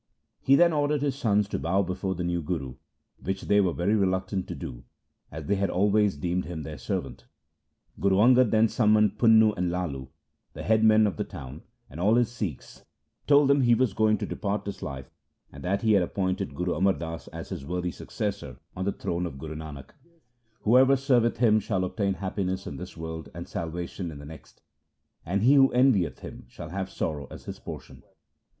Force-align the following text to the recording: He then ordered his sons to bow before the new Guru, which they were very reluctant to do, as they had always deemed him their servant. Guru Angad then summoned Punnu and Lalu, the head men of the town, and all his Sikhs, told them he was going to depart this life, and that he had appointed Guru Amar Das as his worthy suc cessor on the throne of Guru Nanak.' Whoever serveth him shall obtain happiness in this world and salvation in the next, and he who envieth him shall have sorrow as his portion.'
He 0.41 0.55
then 0.55 0.73
ordered 0.73 1.03
his 1.03 1.15
sons 1.15 1.47
to 1.49 1.59
bow 1.59 1.83
before 1.83 2.15
the 2.15 2.23
new 2.23 2.41
Guru, 2.41 2.73
which 3.21 3.43
they 3.43 3.61
were 3.61 3.71
very 3.71 3.93
reluctant 3.93 4.47
to 4.47 4.55
do, 4.55 4.83
as 5.31 5.45
they 5.45 5.53
had 5.57 5.69
always 5.69 6.15
deemed 6.17 6.45
him 6.45 6.63
their 6.63 6.79
servant. 6.79 7.27
Guru 7.99 8.15
Angad 8.15 8.49
then 8.49 8.67
summoned 8.67 9.19
Punnu 9.19 9.53
and 9.55 9.69
Lalu, 9.69 10.07
the 10.53 10.63
head 10.63 10.83
men 10.83 11.05
of 11.05 11.17
the 11.17 11.23
town, 11.23 11.61
and 11.87 11.99
all 11.99 12.15
his 12.15 12.31
Sikhs, 12.31 12.83
told 13.27 13.47
them 13.47 13.61
he 13.61 13.75
was 13.75 13.93
going 13.93 14.17
to 14.17 14.25
depart 14.25 14.65
this 14.65 14.81
life, 14.81 15.11
and 15.51 15.63
that 15.63 15.83
he 15.83 15.91
had 15.93 16.01
appointed 16.01 16.55
Guru 16.55 16.73
Amar 16.73 16.93
Das 16.93 17.27
as 17.27 17.49
his 17.49 17.63
worthy 17.63 17.91
suc 17.91 18.09
cessor 18.09 18.57
on 18.75 18.85
the 18.85 18.91
throne 18.91 19.27
of 19.27 19.37
Guru 19.37 19.53
Nanak.' 19.53 19.91
Whoever 20.63 20.95
serveth 20.95 21.37
him 21.37 21.59
shall 21.59 21.83
obtain 21.83 22.15
happiness 22.15 22.65
in 22.65 22.77
this 22.77 22.97
world 22.97 23.29
and 23.35 23.47
salvation 23.47 24.09
in 24.09 24.17
the 24.17 24.25
next, 24.25 24.63
and 25.27 25.43
he 25.43 25.53
who 25.53 25.71
envieth 25.73 26.21
him 26.21 26.45
shall 26.49 26.69
have 26.69 26.89
sorrow 26.89 27.27
as 27.29 27.45
his 27.45 27.59
portion.' 27.59 28.01